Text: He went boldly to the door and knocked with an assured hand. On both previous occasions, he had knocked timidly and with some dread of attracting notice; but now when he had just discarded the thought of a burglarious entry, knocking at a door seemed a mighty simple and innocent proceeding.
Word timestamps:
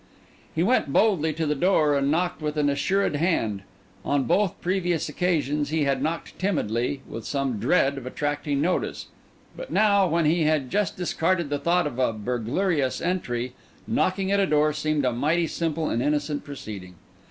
He 0.55 0.63
went 0.63 0.91
boldly 0.91 1.31
to 1.33 1.45
the 1.45 1.53
door 1.53 1.95
and 1.95 2.09
knocked 2.09 2.41
with 2.41 2.57
an 2.57 2.71
assured 2.71 3.17
hand. 3.17 3.61
On 4.03 4.23
both 4.23 4.59
previous 4.59 5.07
occasions, 5.07 5.69
he 5.69 5.83
had 5.83 6.01
knocked 6.01 6.39
timidly 6.39 7.01
and 7.05 7.13
with 7.13 7.23
some 7.27 7.59
dread 7.59 7.99
of 7.99 8.07
attracting 8.07 8.59
notice; 8.61 9.09
but 9.55 9.69
now 9.69 10.07
when 10.07 10.25
he 10.25 10.45
had 10.45 10.71
just 10.71 10.97
discarded 10.97 11.51
the 11.51 11.59
thought 11.59 11.85
of 11.85 11.99
a 11.99 12.13
burglarious 12.13 12.99
entry, 12.99 13.53
knocking 13.87 14.31
at 14.31 14.39
a 14.39 14.47
door 14.47 14.73
seemed 14.73 15.05
a 15.05 15.13
mighty 15.13 15.45
simple 15.45 15.87
and 15.91 16.01
innocent 16.01 16.43
proceeding. 16.43 16.95